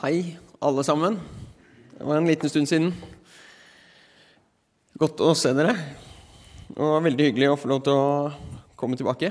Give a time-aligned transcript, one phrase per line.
[0.00, 1.18] Hei, alle sammen.
[1.92, 2.86] Det var en liten stund siden.
[4.96, 5.74] Godt å se dere.
[6.72, 8.30] Og veldig hyggelig å få lov til å
[8.80, 9.28] komme tilbake.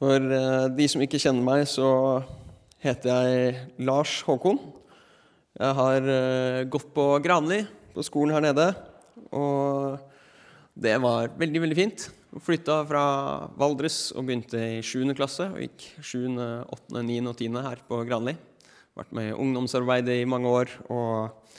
[0.00, 1.92] For eh, de som ikke kjenner meg, så
[2.80, 4.56] heter jeg Lars Håkon.
[5.60, 8.70] Jeg har eh, gått på Granli, på skolen her nede.
[9.36, 10.00] Og
[10.72, 12.10] det var veldig, veldig fint.
[12.42, 13.04] Flytta fra
[13.60, 15.12] Valdres og begynte i 7.
[15.14, 15.46] klasse.
[15.54, 16.24] Og gikk 7.,
[16.66, 17.20] 8., 9.
[17.30, 17.60] og 10.
[17.62, 18.34] her på Granli.
[18.98, 20.72] Vært med i ungdomsarbeidet i mange år.
[20.90, 21.54] Og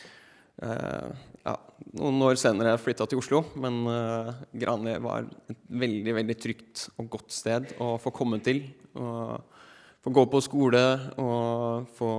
[0.68, 1.14] eh,
[1.46, 1.56] ja,
[2.00, 3.46] noen år senere flytta til Oslo.
[3.62, 4.34] Men eh,
[4.66, 8.66] Granli var et veldig veldig trygt og godt sted å få komme til.
[9.00, 9.56] Og
[10.04, 10.86] få gå på skole
[11.24, 12.12] og få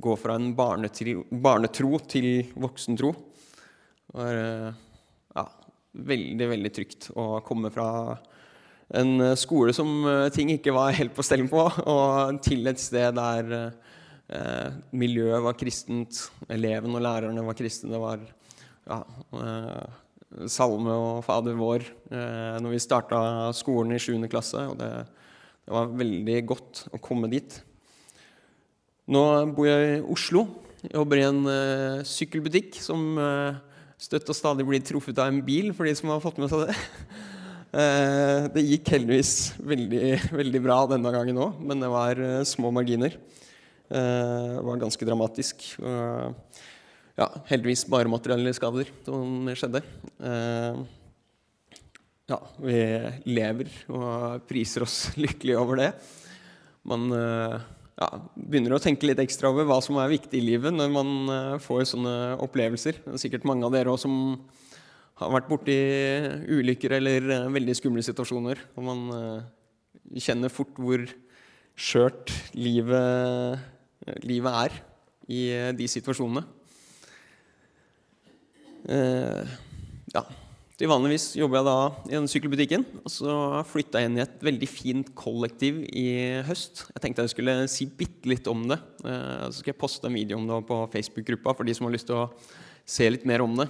[0.00, 3.14] gå fra en barnetro, barnetro til voksentro.
[4.10, 4.86] Det var eh,
[5.92, 7.88] veldig, veldig trygt å komme fra
[8.96, 11.62] en eh, skole som eh, ting ikke var helt på stell på,
[11.92, 17.92] og til et sted der eh, miljøet var kristent, eleven og lærerne var kristne.
[17.94, 18.22] Det var
[18.90, 19.00] ja,
[19.38, 23.22] eh, salme og Fader vår eh, når vi starta
[23.56, 24.16] skolen i 7.
[24.30, 24.66] klasse.
[24.70, 24.90] og det,
[25.64, 27.60] det, var veldig godt å komme dit.
[29.10, 29.22] Nå
[29.54, 30.46] bor jeg i Oslo.
[30.86, 33.18] Jobber i en eh, sykkelbutikk som
[34.00, 36.68] støtt og stadig blir truffet av en bil, for de som har fått med seg
[36.68, 36.78] det.
[37.70, 42.72] Eh, det gikk heldigvis veldig, veldig bra denne gangen òg, men det var eh, små
[42.74, 43.14] marginer.
[43.14, 45.68] Eh, det var ganske dramatisk.
[45.78, 49.84] Ja, heldigvis bare materielle skader som skjedde.
[52.26, 52.82] Ja, vi
[53.30, 55.92] lever og priser oss lykkelige over det.
[56.82, 57.06] Man
[58.00, 61.10] ja, begynner å tenke litt ekstra over hva som er viktig i livet når man
[61.28, 63.02] uh, får sånne opplevelser.
[63.04, 64.14] Det er sikkert mange av dere også som
[65.20, 65.76] har vært borti
[66.48, 68.62] ulykker eller uh, veldig skumle situasjoner.
[68.76, 69.42] Og man uh,
[70.16, 71.04] kjenner fort hvor
[71.80, 73.60] skjørt livet,
[74.24, 74.80] livet, er
[75.30, 75.42] i
[75.76, 76.42] de situasjonene.
[78.90, 79.69] ja.
[80.80, 82.84] Til vanligvis jobber jeg da i den sykkelbutikken.
[83.02, 83.32] Og så
[83.68, 86.06] flytta jeg inn i et veldig fint kollektiv i
[86.46, 86.86] høst.
[86.94, 88.78] Jeg tenkte jeg skulle si bitte litt om det.
[89.04, 91.92] Eh, så skal jeg poste en video om det på Facebook-gruppa for de som har
[91.92, 92.30] lyst til å
[92.88, 93.68] se litt mer om det.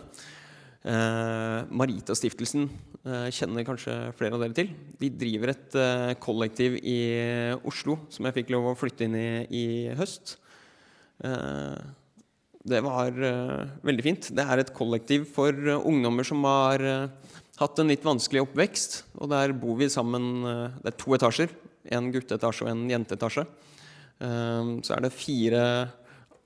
[0.87, 4.71] Eh, Maritastiftelsen eh, kjenner kanskje flere av dere til.
[5.03, 5.81] De driver et
[6.22, 7.00] kollektiv i
[7.66, 9.66] Oslo som jeg fikk lov å flytte inn i i
[9.98, 10.37] høst.
[12.60, 14.26] Det var uh, veldig fint.
[14.37, 18.98] Det er et kollektiv for uh, ungdommer som har uh, hatt en litt vanskelig oppvekst.
[19.16, 20.44] Og der bor vi sammen
[20.82, 21.54] Det er to etasjer.
[21.97, 23.47] En gutteetasje og en jenteetasje.
[24.21, 25.62] så er det fire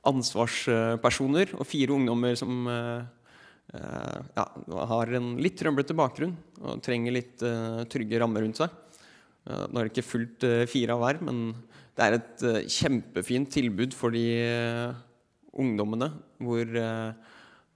[0.07, 4.45] ansvarspersoner og fire ungdommer som ja,
[4.91, 7.43] har en litt trøblete bakgrunn og trenger litt
[7.91, 8.71] trygge rammer rundt seg.
[9.51, 11.43] nå er det ikke fullt fire av hver, men
[11.99, 14.29] det er et kjempefint tilbud for de
[15.61, 16.11] ungdommene,
[16.43, 17.33] hvor eh,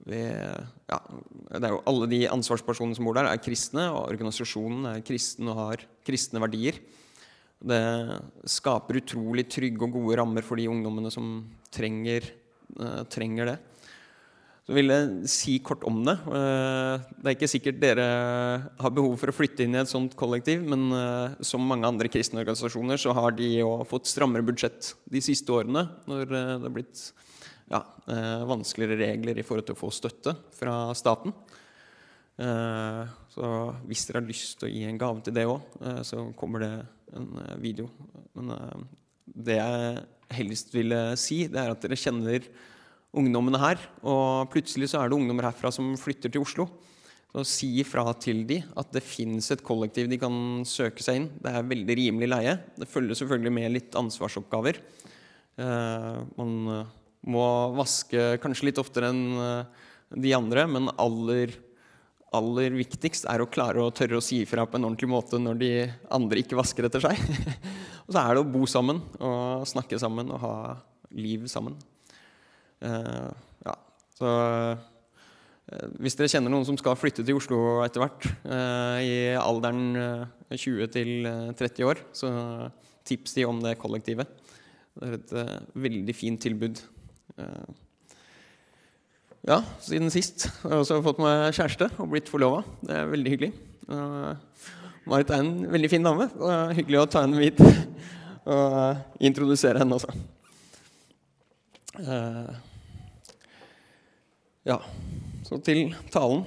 [0.08, 0.98] vi, ja,
[1.58, 5.50] det er jo Alle de ansvarspersonene som bor der, er kristne, og organisasjonen er kristen
[5.50, 6.78] og har kristne verdier.
[7.58, 7.80] Det
[8.46, 11.42] skaper utrolig trygge og gode rammer for de ungdommene som
[11.74, 12.30] trenger,
[12.78, 13.56] uh, trenger det.
[14.68, 16.14] Så vil jeg si kort om det.
[16.28, 18.08] Uh, det er ikke sikkert dere
[18.78, 20.86] har behov for å flytte inn i et sånt kollektiv, men
[21.42, 25.88] som mange andre kristne organisasjoner så har de jo fått strammere budsjett de siste årene
[26.06, 27.08] når det har blitt
[27.68, 31.34] ja, eh, vanskeligere regler i forhold til å få støtte fra staten.
[32.38, 33.02] Eh,
[33.34, 33.50] så
[33.88, 36.64] hvis dere har lyst til å gi en gave til det òg, eh, så kommer
[36.64, 36.72] det
[37.18, 37.28] en
[37.60, 37.88] video.
[38.36, 38.52] Men
[39.24, 40.02] det jeg
[40.36, 42.44] helst ville si, det er at dere kjenner
[43.16, 43.80] ungdommene her.
[44.04, 46.68] Og plutselig så er det ungdommer herfra som flytter til Oslo.
[47.32, 51.28] Så si ifra til de at det fins et kollektiv de kan søke seg inn.
[51.40, 52.54] Det er veldig rimelig leie.
[52.76, 54.80] Det følger selvfølgelig med litt ansvarsoppgaver.
[55.58, 56.86] Man
[57.28, 57.44] må
[57.76, 61.52] vaske kanskje litt oftere enn eh, de andre, men aller,
[62.36, 65.60] aller viktigst er å klare å tørre å si ifra på en ordentlig måte når
[65.60, 65.72] de
[66.14, 67.20] andre ikke vasker etter seg.
[68.06, 70.54] og så er det å bo sammen og snakke sammen og ha
[71.16, 71.76] liv sammen.
[72.78, 73.28] Uh,
[73.66, 73.74] ja,
[74.16, 79.34] så uh, hvis dere kjenner noen som skal flytte til Oslo etter hvert, uh, i
[79.36, 79.90] alderen
[80.52, 82.30] 20 til 30 år, så
[83.08, 84.30] tips de om det kollektivet.
[84.98, 85.34] Det er et
[85.78, 86.80] veldig fint tilbud.
[87.38, 87.68] Eh,
[89.48, 92.64] ja, siden sist har jeg også fått meg kjæreste og blitt forlova.
[92.84, 93.52] Det er veldig hyggelig.
[95.08, 96.26] Marit er en veldig fin dame.
[96.34, 97.62] Det er hyggelig å ta henne hit
[98.52, 100.12] og introdusere henne også.
[101.98, 102.50] Eh,
[104.68, 104.76] ja,
[105.48, 106.44] så til talen.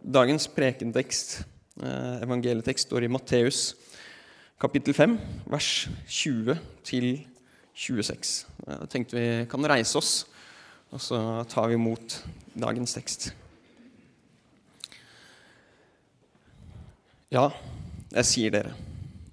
[0.00, 1.42] Dagens prekentekst,
[1.84, 3.60] eh, evangelietekst, står i Matteus
[4.60, 5.18] kapittel 5,
[5.52, 7.12] vers 20 til
[7.80, 8.32] 26.
[8.66, 10.12] Jeg tenkte vi kan reise oss,
[10.92, 11.18] og så
[11.48, 12.18] tar vi imot
[12.52, 13.30] dagens tekst.
[17.30, 17.46] Ja,
[18.10, 18.74] jeg sier dere,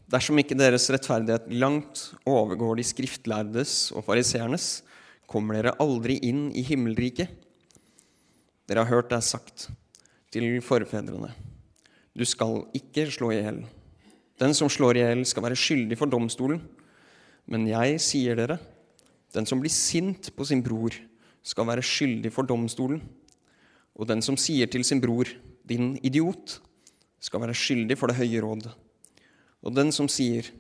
[0.07, 4.85] dersom ikke deres rettferdighet langt overgår de skriftlærdes og fariseernes,
[5.27, 7.33] kommer dere aldri inn i himmelriket.
[8.69, 9.67] Dere har hørt det er sagt
[10.31, 11.33] til forfedrene,
[12.17, 13.59] du skal ikke slå i hjel.
[14.39, 16.61] Den som slår i hjel, skal være skyldig for domstolen.
[17.47, 18.57] Men jeg sier dere,
[19.35, 20.95] den som blir sint på sin bror,
[21.47, 22.99] skal være skyldig for domstolen.
[23.95, 25.29] Og den som sier til sin bror,
[25.67, 26.59] din idiot,
[27.23, 28.67] skal være skyldig for det høye råd.
[29.63, 30.51] Og den som sier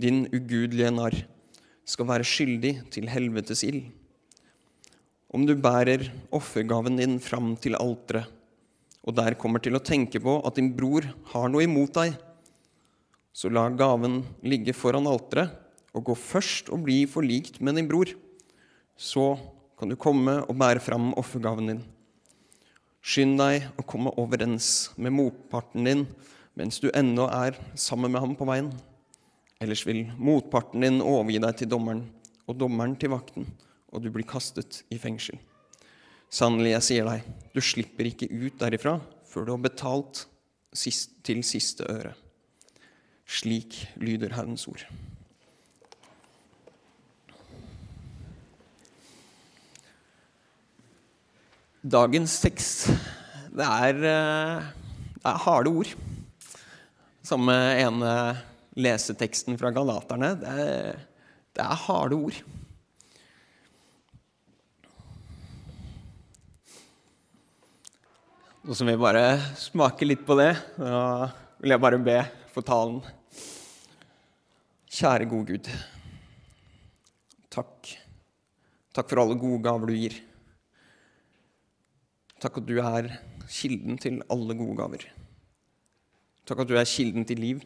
[0.00, 1.26] 'din ugudelige narr',
[1.84, 3.90] skal være skyldig til helvetes ild.
[5.30, 8.26] Om du bærer offergaven din fram til alteret,
[9.04, 11.02] og der kommer til å tenke på at din bror
[11.32, 12.16] har noe imot deg,
[13.32, 15.50] så la gaven ligge foran alteret,
[15.96, 18.10] og gå først og bli forlikt med din bror.
[18.98, 19.36] Så
[19.78, 21.84] kan du komme og bære fram offergaven din.
[22.98, 26.04] Skynd deg å komme overens med motparten din
[26.58, 28.72] mens du ennå er sammen med ham på veien.
[29.62, 32.02] Ellers vil motparten din overgi deg til dommeren,
[32.50, 33.46] og dommeren til vakten,
[33.94, 35.38] og du blir kastet i fengsel.
[36.30, 38.98] Sannelig, jeg sier deg, du slipper ikke ut derifra
[39.28, 40.24] før du har betalt
[41.24, 42.12] til siste øre.
[43.28, 44.84] Slik lyder Herrens ord.
[51.78, 52.88] Dagens tekst,
[53.54, 54.62] det er, eh,
[55.14, 55.92] det er harde ord.
[57.22, 58.14] Samme ene
[58.74, 60.32] leseteksten fra Galaterne.
[60.40, 60.98] Det er,
[61.54, 62.34] det er harde ord.
[68.66, 70.50] Nå som vi bare smaker litt på det,
[70.82, 71.30] da
[71.62, 72.20] vil jeg bare be
[72.50, 72.98] for talen.
[74.90, 75.70] Kjære gode Gud.
[77.54, 77.94] Takk.
[78.90, 80.24] Takk for alle gode gaver du gir.
[82.38, 83.08] Takk at du er
[83.50, 85.08] kilden til alle gode gaver.
[86.46, 87.64] Takk at du er kilden til liv.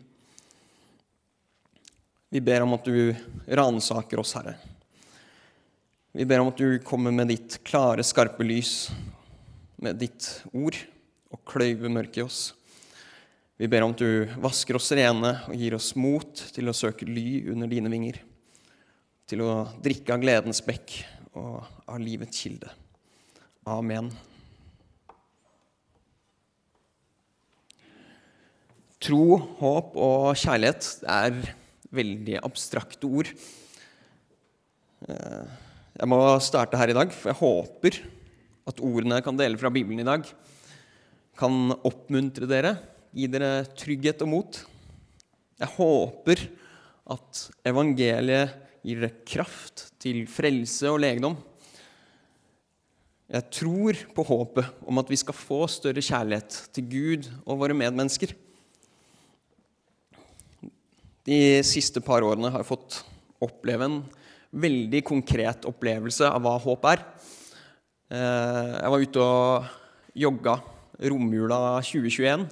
[2.33, 3.13] Vi ber om at du
[3.53, 4.55] ransaker oss, Herre.
[6.17, 8.89] Vi ber om at du kommer med ditt klare, skarpe lys,
[9.77, 10.81] med ditt ord,
[11.33, 12.41] og kløyver mørket i oss.
[13.61, 17.05] Vi ber om at du vasker oss rene og gir oss mot til å søke
[17.09, 18.23] ly under dine vinger.
[19.29, 19.53] Til å
[19.85, 20.97] drikke av gledens bekk
[21.37, 22.73] og av livets kilde.
[23.69, 24.09] Amen.
[29.03, 31.35] Tro, håp og kjærlighet er
[31.91, 33.31] veldig abstrakte ord.
[35.11, 35.47] Eh,
[35.99, 37.97] jeg må starte her i dag, for jeg håper
[38.71, 40.29] at ordene jeg kan dele fra Bibelen i dag,
[41.35, 42.77] kan oppmuntre dere,
[43.11, 44.61] gi dere trygghet og mot.
[45.59, 46.45] Jeg håper
[47.17, 48.55] at evangeliet
[48.87, 51.35] gir dere kraft til frelse og legedom.
[53.35, 57.75] Jeg tror på håpet om at vi skal få større kjærlighet til Gud og våre
[57.75, 58.39] medmennesker.
[61.23, 62.97] De siste par årene har jeg fått
[63.43, 64.01] oppleve en
[64.59, 67.03] veldig konkret opplevelse av hva håp er.
[68.11, 70.57] Eh, jeg var ute og jogga
[71.13, 72.43] romjula 2021,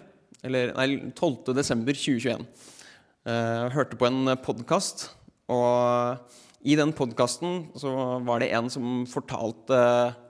[0.46, 1.50] eller nei, 12.
[1.58, 2.44] desember 2021.
[3.26, 5.08] Eh, jeg hørte på en podkast,
[5.50, 6.30] og
[6.62, 7.66] i den podkasten
[8.22, 9.80] var det en som fortalte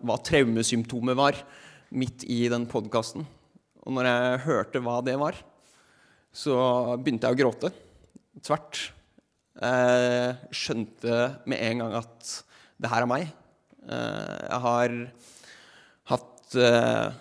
[0.01, 1.45] hva traumesymptomet var,
[1.93, 3.29] midt i den podkasten.
[3.85, 5.37] Og når jeg hørte hva det var,
[6.33, 6.57] så
[6.97, 7.75] begynte jeg å gråte
[8.47, 8.91] tvert.
[9.61, 11.17] Jeg skjønte
[11.51, 12.31] med en gang at
[12.81, 13.27] det her er meg.
[13.91, 14.95] Eh, jeg har
[16.13, 17.19] hatt eh,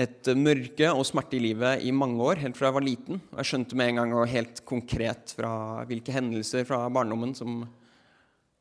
[0.00, 3.20] et mørke og smerte i livet i mange år, helt fra jeg var liten.
[3.30, 5.52] Og jeg skjønte med en gang og helt konkret fra
[5.88, 7.62] hvilke hendelser fra barndommen som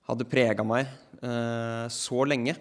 [0.09, 0.87] hadde prega meg
[1.19, 2.55] eh, så lenge.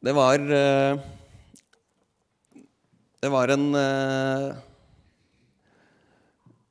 [0.00, 0.38] Det var
[3.20, 3.66] Det var en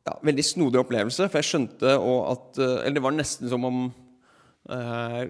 [0.09, 1.27] ja, veldig snodig opplevelse.
[1.29, 5.21] For jeg skjønte at eh, Eller det var nesten som om uh,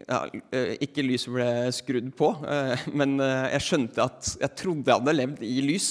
[0.00, 0.20] ja,
[0.54, 5.16] eh, Ikke lyset ble skrudd på, uh, men jeg skjønte at jeg trodde jeg hadde
[5.18, 5.90] levd i lys,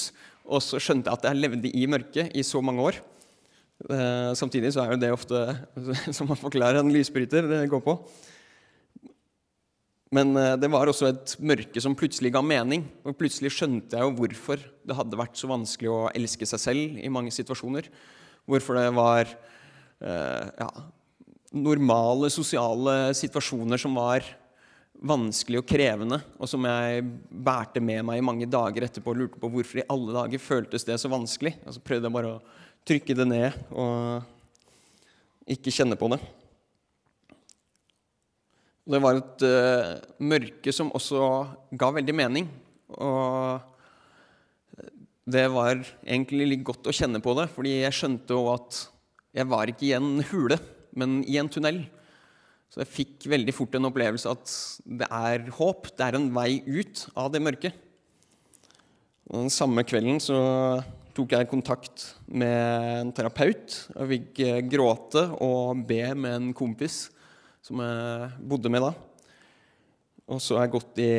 [0.50, 3.00] og så skjønte jeg at jeg levde i mørket i så mange år.
[3.88, 5.44] Uh, samtidig så er jo det ofte
[6.16, 7.96] som man forklarer en lysbryter det går på.
[10.16, 12.88] Men det var også et mørke som plutselig ga mening.
[13.06, 16.98] Og plutselig skjønte jeg jo hvorfor det hadde vært så vanskelig å elske seg selv
[16.98, 17.92] i mange situasjoner.
[18.50, 20.70] Hvorfor det var eh, ja,
[21.54, 24.26] normale sosiale situasjoner som var
[25.00, 29.40] vanskelig og krevende, og som jeg bærte med meg i mange dager etterpå og lurte
[29.40, 31.54] på hvorfor i alle dager føltes det så vanskelig.
[31.66, 32.42] Og så prøvde jeg bare å
[32.88, 34.26] trykke det ned og
[35.50, 36.20] ikke kjenne på det.
[38.90, 41.22] Det var et uh, mørke som også
[41.78, 42.48] ga veldig mening.
[42.98, 43.62] Og
[45.30, 48.80] det var egentlig litt godt å kjenne på det, fordi jeg skjønte jo at
[49.38, 50.58] jeg var ikke i en hule,
[50.98, 51.84] men i en tunnel.
[52.74, 54.56] Så jeg fikk veldig fort en opplevelse at
[55.02, 57.78] det er håp, det er en vei ut av det mørket.
[59.30, 60.40] Og den samme kvelden så
[61.14, 63.84] tok jeg kontakt med en terapeut.
[63.94, 67.04] Jeg fikk eh, gråte og be med en kompis
[67.70, 68.90] som jeg bodde med da.
[70.30, 71.12] Og så har jeg gått i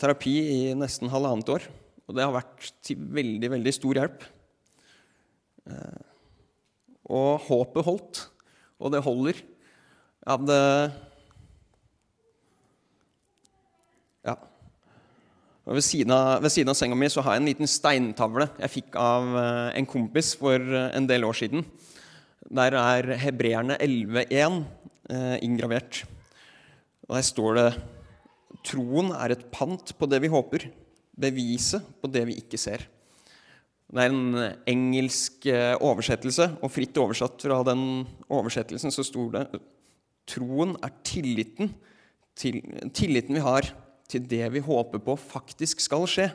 [0.00, 1.68] terapi i nesten halvannet år.
[2.08, 4.24] Og det har vært til veldig, veldig stor hjelp.
[5.68, 6.06] Eh,
[7.08, 8.22] og håpet holdt,
[8.80, 9.44] og det holder.
[9.44, 10.58] Jeg hadde
[14.28, 14.34] Ja.
[15.68, 18.72] Ved siden, av, ved siden, av, senga mi så har jeg en liten steintavle jeg
[18.72, 21.64] fikk av eh, en kompis for eh, en del år siden.
[22.48, 24.62] Der er hebreerne 11.1
[25.08, 26.02] inngravert.
[27.08, 27.68] Og Der står det
[28.66, 30.66] Troen er et pant på det vi håper,
[31.18, 32.84] beviset på det vi ikke ser.
[33.88, 34.36] Det er en
[34.68, 37.82] engelsk eh, oversettelse, og fritt oversatt fra den
[38.28, 39.44] oversettelsen så står det
[40.28, 41.70] Troen er tilliten,
[42.36, 42.60] til,
[42.92, 43.70] tilliten vi har
[44.08, 46.28] til det vi håper på faktisk skal skje.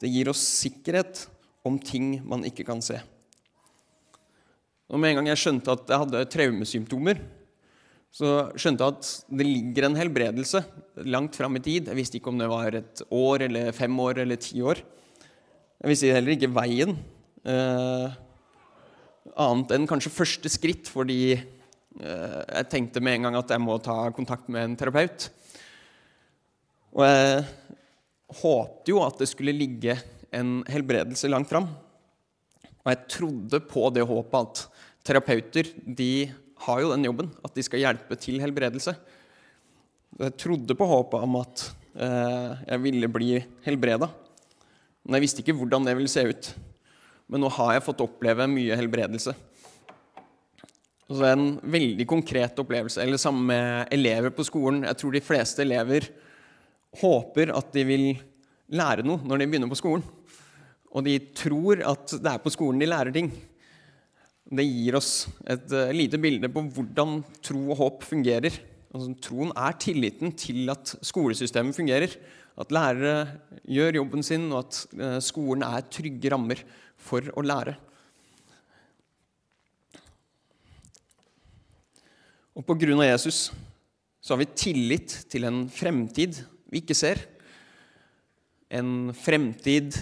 [0.00, 1.24] Det gir oss sikkerhet
[1.64, 2.98] om ting man ikke kan se.
[4.92, 7.22] Og Med en gang jeg skjønte at jeg hadde traumesymptomer,
[8.14, 9.08] så skjønte jeg at
[9.40, 10.60] det ligger en helbredelse
[11.10, 11.88] langt fram i tid.
[11.90, 14.78] Jeg visste ikke om det var et år eller fem år eller ti år.
[15.82, 16.94] Jeg visste heller ikke veien.
[17.42, 18.14] Eh,
[19.34, 23.80] annet enn kanskje første skritt, fordi eh, jeg tenkte med en gang at jeg må
[23.82, 25.26] ta kontakt med en terapeut.
[26.94, 27.42] Og jeg
[28.44, 29.98] håpte jo at det skulle ligge
[30.34, 31.66] en helbredelse langt fram.
[32.84, 34.64] Og jeg trodde på det håpet at
[35.04, 36.28] terapeuter de
[36.64, 38.94] har jo den jobben, at de skal hjelpe til helbredelse.
[40.20, 41.64] Jeg trodde på håpet om at
[41.98, 43.32] eh, jeg ville bli
[43.66, 44.08] helbreda.
[45.04, 46.52] Men jeg visste ikke hvordan det ville se ut.
[47.28, 49.34] Men nå har jeg fått oppleve mye helbredelse.
[51.04, 53.02] Så er en veldig konkret opplevelse.
[53.02, 54.84] Eller sammen med elever på skolen.
[54.88, 56.08] Jeg tror de fleste elever
[57.00, 58.06] håper at de vil
[58.74, 60.04] lære noe når de begynner på skolen.
[60.94, 63.32] Og de tror at det er på skolen de lærer ting.
[64.44, 68.58] Det gir oss et uh, lite bilde på hvordan tro og håp fungerer.
[68.94, 72.12] Altså, troen er tilliten til at skolesystemet fungerer.
[72.60, 76.60] At lærere gjør jobben sin, og at uh, skolen er trygge rammer
[77.00, 77.74] for å lære.
[82.54, 83.48] Og på grunn av Jesus
[84.22, 86.38] så har vi tillit til en fremtid
[86.70, 87.18] vi ikke ser.
[88.72, 89.98] En fremtid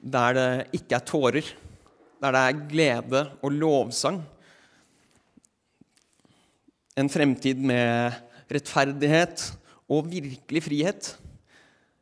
[0.00, 1.52] der det ikke er tårer,
[2.26, 4.20] der det er glede og lovsang.
[6.96, 8.16] En fremtid med
[8.50, 9.44] rettferdighet
[9.92, 11.12] og virkelig frihet.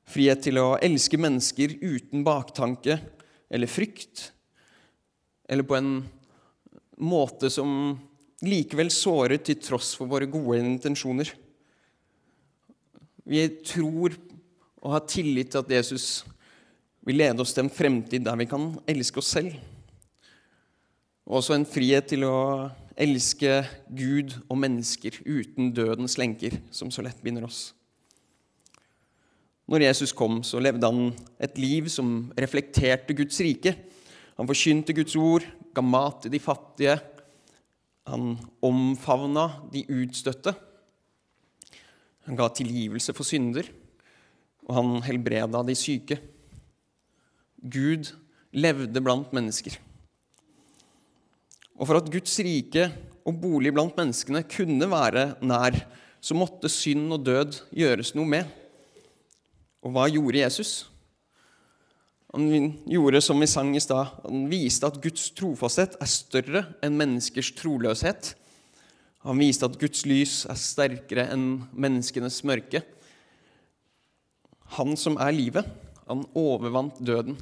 [0.08, 2.98] Frihet til å elske mennesker uten baktanke
[3.52, 4.30] eller frykt,
[5.48, 5.90] eller på en
[7.04, 7.94] måte som
[8.44, 11.28] likevel sårer til tross for våre gode intensjoner.
[13.24, 14.16] Vi tror
[14.84, 16.24] og har tillit til at Jesus
[17.04, 19.54] vil lede oss til en fremtid der vi kan elske oss selv.
[21.24, 22.68] Og også en frihet til å
[23.00, 23.62] elske
[23.96, 27.72] Gud og mennesker uten dødens lenker, som så lett binder oss.
[29.64, 33.72] Når Jesus kom, så levde han et liv som reflekterte Guds rike.
[34.36, 36.98] Han forkynte Guds ord, ga mat til de fattige.
[38.10, 40.52] Han omfavna de utstøtte.
[42.28, 43.66] Han ga tilgivelse for synder,
[44.68, 46.20] og han helbreda de syke.
[47.64, 48.12] Gud
[48.52, 49.80] levde blant mennesker.
[51.74, 52.88] Og for at Guds rike
[53.24, 55.78] og bolig blant menneskene kunne være nær,
[56.24, 58.48] så måtte synd og død gjøres noe med.
[59.84, 60.72] Og hva gjorde Jesus?
[62.34, 64.10] Han gjorde som vi sang i stad.
[64.24, 68.32] Han viste at Guds trofasthet er større enn menneskers troløshet.
[69.24, 72.82] Han viste at Guds lys er sterkere enn menneskenes mørke.
[74.78, 75.68] Han som er livet,
[76.08, 77.38] han overvant døden.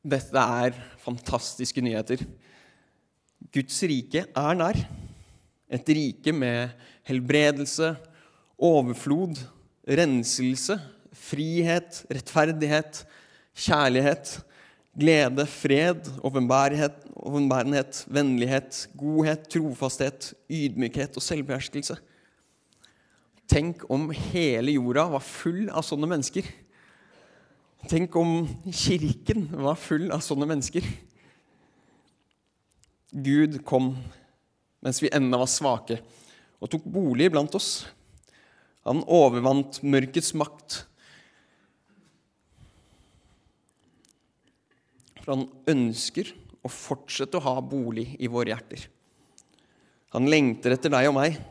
[0.00, 2.22] Dette er fantastiske nyheter.
[3.52, 4.78] Guds rike er nær.
[5.70, 6.72] Et rike med
[7.06, 7.92] helbredelse,
[8.58, 9.36] overflod,
[9.86, 10.78] renselse,
[11.12, 13.04] frihet, rettferdighet,
[13.54, 14.32] kjærlighet,
[14.98, 21.98] glede, fred, åpenbærenhet, vennlighet, godhet, trofasthet, ydmykhet og selvbeherskelse.
[23.50, 26.46] Tenk om hele jorda var full av sånne mennesker.
[27.90, 30.84] Tenk om kirken var full av sånne mennesker.
[33.10, 33.96] Gud kom
[34.78, 35.96] mens vi ennå var svake,
[36.62, 37.88] og tok bolig blant oss.
[38.86, 40.84] Han overvant mørkets makt.
[45.24, 45.44] For han
[45.74, 46.30] ønsker
[46.62, 48.86] å fortsette å ha bolig i våre hjerter.
[50.14, 51.42] Han lengter etter deg og meg.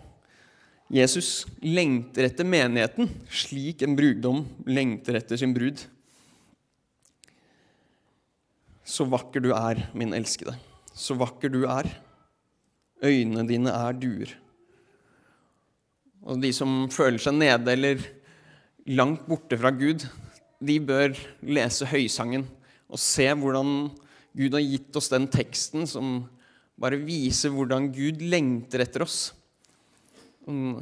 [0.87, 5.83] Jesus lengter etter menigheten slik en brudgom lengter etter sin brud.
[8.89, 10.55] Så vakker du er, min elskede.
[10.97, 11.87] Så vakker du er.
[13.05, 14.31] Øynene dine er duer.
[16.25, 18.01] Og de som føler seg nede eller
[18.89, 20.03] langt borte fra Gud,
[20.59, 21.13] de bør
[21.45, 22.47] lese Høysangen
[22.89, 23.91] og se hvordan
[24.35, 26.23] Gud har gitt oss den teksten som
[26.79, 29.29] bare viser hvordan Gud lengter etter oss.
[30.47, 30.81] Den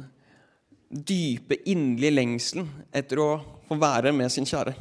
[0.88, 3.30] dype, inderlige lengselen etter å
[3.68, 4.72] få være med sin kjære.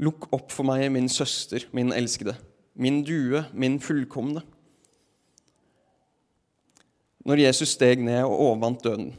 [0.00, 2.34] Lukk opp for meg, min søster, min elskede,
[2.80, 4.42] min due, min fullkomne.
[7.28, 9.10] Når Jesus steg ned og overvant døden,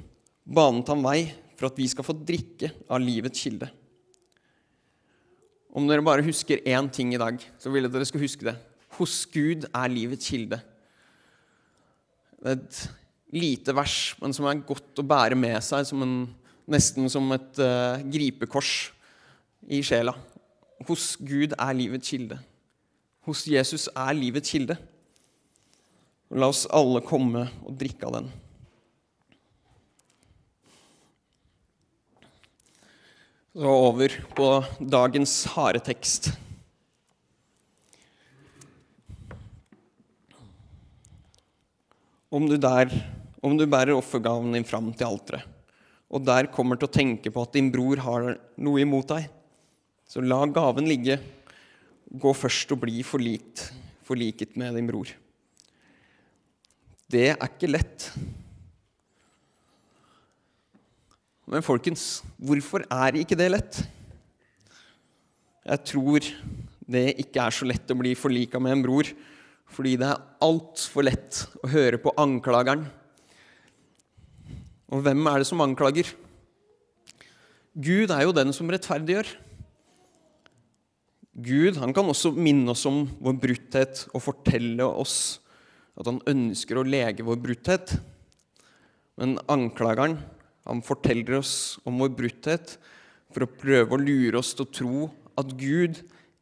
[0.41, 1.19] banet han vei
[1.59, 3.69] for at vi skal få drikke av livets kilde.
[5.71, 8.55] Om dere bare husker én ting i dag, så vil jeg dere skal huske det.
[8.97, 10.57] Hos Gud er livets kilde.
[12.41, 12.81] Det er et
[13.37, 16.17] lite vers, men som er godt å bære med seg, som en,
[16.67, 18.89] nesten som et uh, gripekors
[19.71, 20.17] i sjela.
[20.87, 22.39] Hos Gud er livets kilde.
[23.27, 24.77] Hos Jesus er livets kilde.
[26.31, 28.31] Og la oss alle komme og drikke av den.
[33.51, 34.47] Så over på
[34.79, 36.31] dagens harde tekst.
[42.31, 42.87] Om du, der,
[43.43, 45.43] om du bærer offergaven din fram til alteret,
[46.07, 49.27] og der kommer til å tenke på at din bror har noe imot deg,
[50.11, 51.15] så la gaven ligge.
[52.11, 53.69] Gå først og bli forlikt,
[54.03, 55.07] forliket med din bror.
[57.11, 58.09] Det er ikke lett.
[61.51, 63.79] Men folkens, hvorfor er ikke det lett?
[65.67, 66.27] Jeg tror
[66.91, 69.07] det ikke er så lett å bli forlika med en bror,
[69.71, 72.83] fordi det er altfor lett å høre på anklageren.
[74.91, 76.11] Og hvem er det som anklager?
[77.71, 79.31] Gud er jo den som rettferdiggjør.
[81.41, 85.39] Gud han kan også minne oss om vår brutthet og fortelle oss
[85.99, 87.95] at han ønsker å lege vår brutthet.
[89.19, 90.17] Men anklageren
[90.67, 92.75] han forteller oss om vår brutthet
[93.31, 96.01] for å prøve å lure oss til å tro at Gud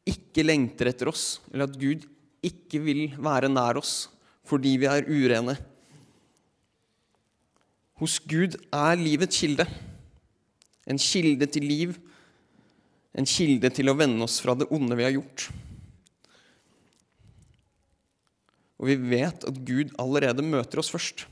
[0.10, 2.06] ikke lengter etter oss, eller at Gud
[2.46, 4.08] ikke vil være nær oss
[4.50, 5.54] fordi vi er urene.
[8.00, 9.68] Hos Gud er livets kilde.
[10.90, 11.98] En kilde til liv,
[13.20, 15.50] en kilde til å vende oss fra det onde vi har gjort.
[18.80, 21.26] Og vi vet at Gud allerede møter oss først.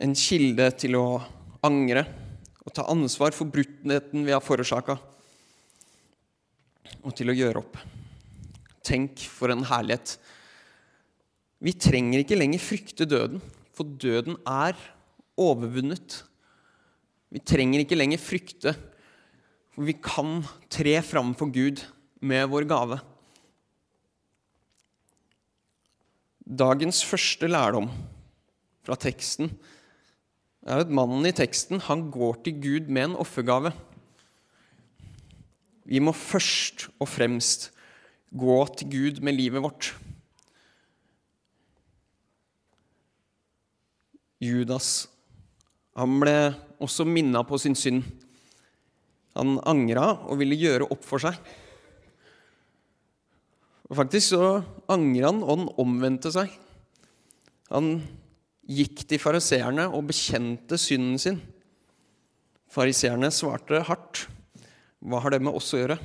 [0.00, 1.20] en kilde til å
[1.66, 2.06] angre
[2.64, 4.96] og ta ansvar for bruttenheten vi har forårsaka,
[7.00, 7.76] og til å gjøre opp.
[8.84, 10.16] Tenk for en herlighet.
[11.60, 13.42] Vi trenger ikke lenger frykte døden,
[13.76, 14.76] for døden er
[15.40, 16.22] overvunnet.
[17.30, 18.74] Vi trenger ikke lenger frykte,
[19.70, 20.40] for vi kan
[20.72, 21.84] tre framfor Gud
[22.26, 22.98] med vår gave.
[26.42, 27.86] Dagens første lærdom
[28.82, 29.52] fra teksten
[30.66, 33.70] er at mannen i teksten han går til Gud med en offergave.
[35.86, 37.70] Vi må først og fremst
[38.34, 39.92] gå til Gud med livet vårt.
[44.42, 45.06] Judas
[45.98, 46.36] han ble
[46.80, 48.04] også minna på sin synd.
[49.38, 51.36] Han angra og ville gjøre opp for seg.
[53.90, 56.52] Og Faktisk så angra han, og han omvendte seg.
[57.70, 57.96] Han
[58.70, 61.40] gikk til fariseerne og bekjente synden sin.
[62.70, 64.26] Fariseerne svarte hardt.
[65.00, 65.98] Hva har det med oss å gjøre?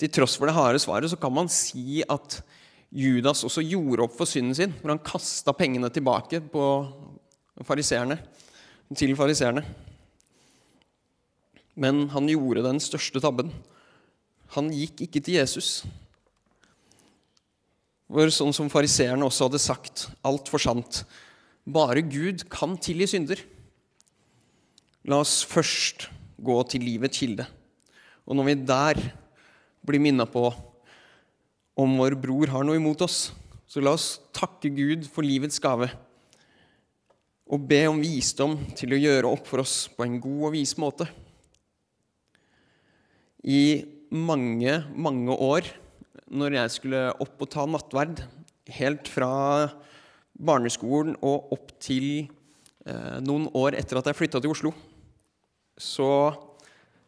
[0.00, 2.40] Til tross for det harde svaret så kan man si at
[2.90, 6.64] Judas også gjorde opp for synden sin, hvor han kasta pengene tilbake på
[7.68, 8.16] fariseerne,
[8.96, 9.62] til fariseerne.
[11.78, 13.52] Men han gjorde den største tabben.
[14.56, 15.84] Han gikk ikke til Jesus.
[18.10, 21.04] For sånn som fariseerne også hadde sagt, altfor sant
[21.70, 23.38] Bare Gud kan tilgi synder.
[25.06, 26.08] La oss først
[26.40, 27.44] gå til livets kilde.
[28.26, 29.00] Og når vi der
[29.86, 30.48] blir minna på
[31.78, 33.30] om vår bror har noe imot oss,
[33.70, 35.92] så la oss takke Gud for livets gave
[37.50, 40.76] og be om visdom til å gjøre opp for oss på en god og vis
[40.78, 41.06] måte.
[43.42, 43.82] I
[44.14, 45.70] mange, mange år
[46.30, 48.22] når jeg skulle opp og ta nattverd,
[48.70, 49.32] helt fra
[50.38, 52.06] barneskolen og opp til
[52.86, 54.72] eh, noen år etter at jeg flytta til Oslo,
[55.74, 56.30] så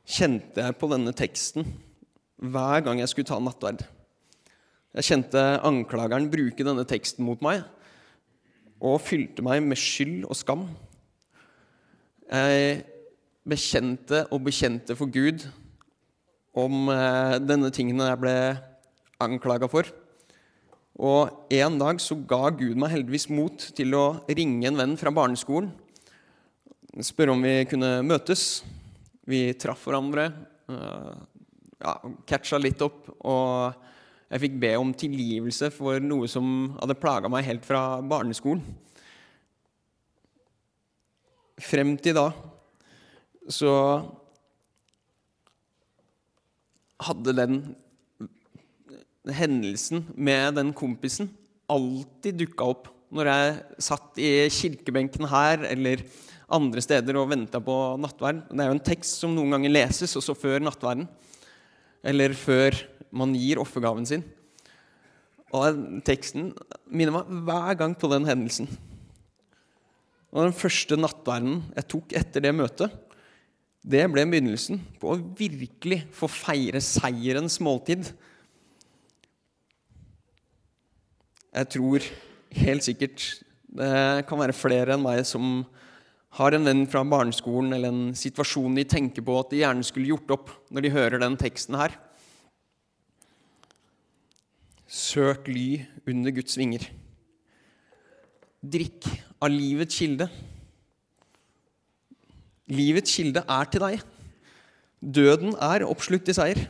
[0.02, 1.68] kjente jeg på denne teksten
[2.42, 3.85] hver gang jeg skulle ta nattverd.
[4.98, 7.62] Jeg kjente anklageren bruke denne teksten mot meg
[8.83, 10.66] og fylte meg med skyld og skam.
[12.33, 12.83] Jeg
[13.47, 15.45] bekjente og bekjente for Gud
[16.59, 18.37] om eh, denne tingene jeg ble
[19.23, 19.88] anklaga for.
[21.03, 25.14] Og en dag så ga Gud meg heldigvis mot til å ringe en venn fra
[25.14, 25.71] barneskolen.
[27.03, 28.62] Spørre om vi kunne møtes.
[29.25, 30.27] Vi traff hverandre,
[30.68, 31.14] eh,
[31.83, 31.95] ja,
[32.29, 33.07] catcha litt opp.
[33.23, 33.73] Og
[34.33, 38.62] jeg fikk be om tilgivelse for noe som hadde plaga meg helt fra barneskolen.
[41.61, 42.31] Frem til da
[43.53, 43.75] så
[47.03, 47.61] hadde den
[49.37, 51.29] hendelsen med den kompisen
[51.71, 56.07] alltid dukka opp når jeg satt i kirkebenken her eller
[56.53, 58.47] andre steder og venta på nattverd.
[58.49, 61.05] Det er jo en tekst som noen ganger leses også før nattverden.
[62.03, 62.77] Eller før
[63.15, 64.25] man gir offergaven sin.
[65.53, 66.51] Og teksten
[66.88, 68.71] minner meg hver gang på den hendelsen.
[70.33, 72.93] Og Den første nattverden jeg tok etter det møtet,
[73.83, 78.07] det ble begynnelsen på å virkelig få feire seierens måltid.
[81.53, 82.07] Jeg tror
[82.62, 83.27] helt sikkert
[83.73, 85.65] det kan være flere enn meg som
[86.38, 90.09] har en venn fra barneskolen eller en situasjon de tenker på at de gjerne skulle
[90.14, 91.92] gjort opp når de hører den teksten her.
[94.88, 96.87] Søk ly under Guds vinger.
[98.62, 99.09] Drikk
[99.42, 100.29] av livets kilde.
[102.73, 104.03] Livets kilde er til deg.
[105.03, 106.61] Døden er oppslukt i seier.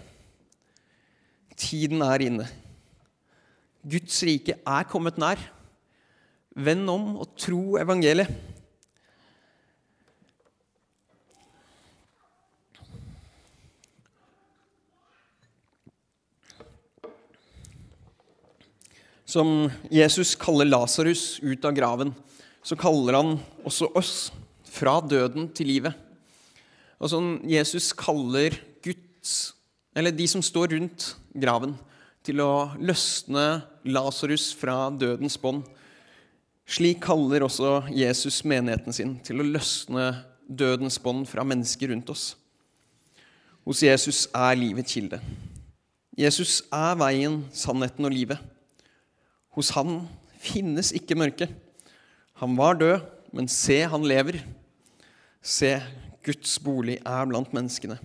[1.58, 2.46] Tiden er inne.
[3.82, 5.38] Guds rike er kommet nær.
[6.54, 8.51] Vend om og tro evangeliet.
[19.32, 22.10] Som Jesus kaller Lasarus ut av graven,
[22.62, 23.30] så kaller han
[23.64, 24.16] også oss
[24.68, 25.96] fra døden til livet.
[27.00, 29.54] Og sånn Jesus kaller Guds,
[29.96, 31.78] eller de som står rundt graven,
[32.22, 35.64] til å løsne Lasarus fra dødens bånd.
[36.68, 40.12] Slik kaller også Jesus menigheten sin til å løsne
[40.44, 42.34] dødens bånd fra mennesker rundt oss.
[43.64, 45.24] Hos Jesus er livets kilde.
[46.20, 48.52] Jesus er veien, sannheten og livet.
[49.56, 50.06] Hos han
[50.42, 51.48] finnes ikke mørke.
[52.40, 53.02] Han var død,
[53.36, 54.40] men se, han lever.
[55.42, 55.76] Se,
[56.24, 57.98] Guds bolig er blant menneskene.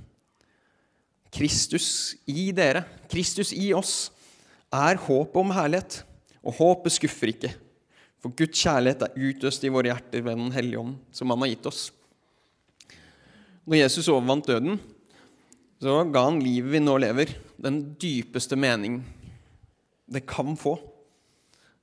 [1.33, 4.09] Kristus i dere, Kristus i oss,
[4.73, 6.01] er håpet om herlighet.
[6.47, 7.49] Og håpet skuffer ikke,
[8.23, 11.51] for Guds kjærlighet er utøst i våre hjerter ved Den hellige ånd, som Han har
[11.51, 11.81] gitt oss.
[13.67, 14.77] Når Jesus overvant døden,
[15.83, 19.01] så ga han livet vi nå lever, den dypeste mening
[20.07, 20.77] det kan få.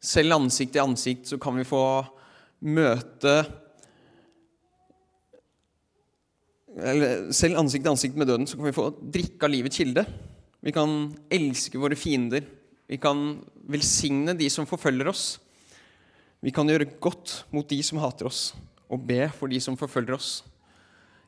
[0.04, 1.82] Selv ansikt til ansikt så kan vi få
[2.64, 3.38] møte
[6.74, 10.02] eller selv ansikt til ansikt med døden, så kan vi få drikke av livets kilde.
[10.64, 10.90] Vi kan
[11.32, 12.42] elske våre fiender.
[12.90, 13.38] Vi kan
[13.70, 15.36] velsigne de som forfølger oss.
[16.44, 18.48] Vi kan gjøre godt mot de som hater oss,
[18.90, 20.32] og be for de som forfølger oss.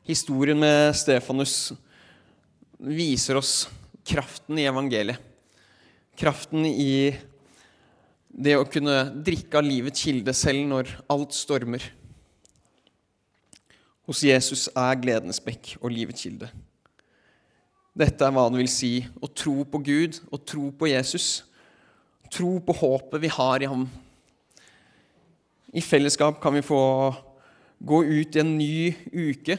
[0.07, 1.71] Historien med Stefanus
[2.77, 3.53] viser oss
[4.07, 5.23] kraften i evangeliet.
[6.17, 7.15] Kraften i
[8.37, 11.81] det å kunne drikke av livets kilde selv når alt stormer.
[14.07, 16.51] Hos Jesus er gledens bekk og livets kilde.
[17.97, 18.91] Dette er hva det vil si
[19.25, 21.41] å tro på Gud og tro på Jesus.
[22.29, 23.87] Tro på håpet vi har i ham.
[25.73, 26.79] I fellesskap kan vi få
[27.83, 29.57] gå ut i en ny uke.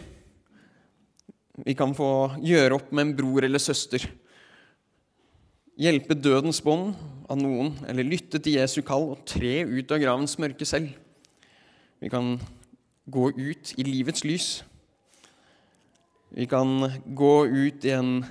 [1.66, 4.06] Vi kan få gjøre opp med en bror eller søster.
[5.78, 6.94] Hjelpe dødens bånd
[7.28, 10.94] av noen, eller lytte til Jesu kall og tre ut av gravens mørke selv.
[12.00, 12.36] Vi kan
[13.08, 14.48] gå ut i livets lys.
[16.32, 18.22] Vi kan gå ut i en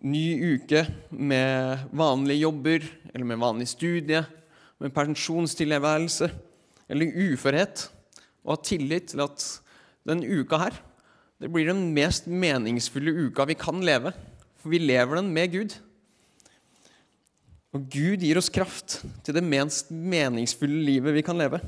[0.00, 4.22] ny uke med vanlige jobber eller med vanlig studie,
[4.80, 6.30] med pensjonstilværelse
[6.90, 7.88] eller uførhet,
[8.46, 9.44] og ha tillit til at
[10.08, 10.78] den uka her
[11.40, 14.12] det blir den mest meningsfulle uka vi kan leve.
[14.60, 15.76] For vi lever den med Gud.
[17.70, 21.60] Og Gud gir oss kraft til det mest meningsfulle livet vi kan leve.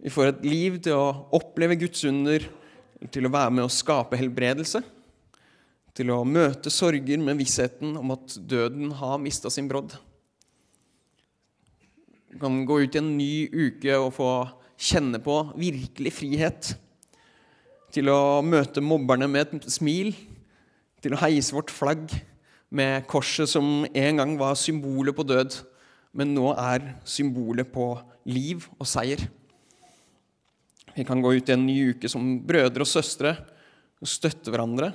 [0.00, 2.46] Vi får et liv til å oppleve Guds under,
[3.12, 4.80] til å være med å skape helbredelse,
[5.94, 9.92] til å møte sorger med vissheten om at døden har mista sin brodd.
[12.32, 14.30] Du kan gå ut i en ny uke og få
[14.80, 16.72] kjenne på virkelig frihet.
[17.94, 20.10] Til å møte mobberne med et smil,
[21.04, 22.08] til å heise vårt flagg
[22.74, 25.60] med korset som en gang var symbolet på død,
[26.14, 27.92] men nå er symbolet på
[28.26, 29.22] liv og seier.
[30.94, 33.36] Vi kan gå ut i en ny uke som brødre og søstre
[34.02, 34.92] og støtte hverandre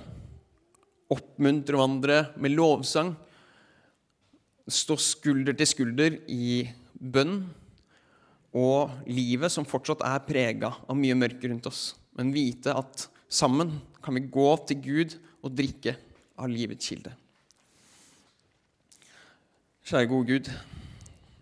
[1.10, 3.14] oppmuntre hverandre med lovsang,
[4.70, 7.42] stå skulder til skulder i bønn,
[8.54, 13.76] og livet som fortsatt er prega av mye mørke rundt oss, men vite at sammen
[14.04, 15.96] kan vi gå til Gud og drikke
[16.40, 17.14] av livets kilde.
[19.90, 20.48] Kjære gode Gud,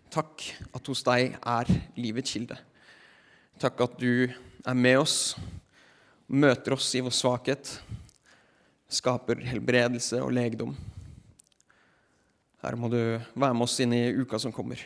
[0.08, 0.40] takk
[0.72, 1.68] at hos deg er
[2.00, 2.56] livets kilde.
[3.60, 5.34] Takk at du er med oss,
[6.32, 7.74] møter oss i vår svakhet
[8.88, 10.72] skaper helbredelse og legedom.
[12.64, 12.98] Her må du
[13.36, 14.80] være med oss inn i uka som kommer.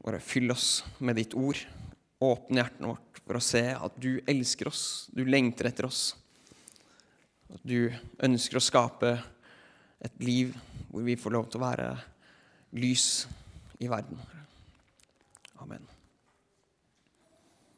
[0.00, 1.60] Bare fyll oss med ditt ord.
[2.16, 6.14] Åpne hjertet vårt for å se at du elsker oss, du lengter etter oss.
[7.52, 7.92] At du
[8.24, 9.18] ønsker å skape
[10.04, 10.54] et liv
[10.88, 11.88] hvor vi får lov til å være
[12.78, 13.06] lys
[13.82, 14.20] i verden.
[15.62, 15.97] Amen.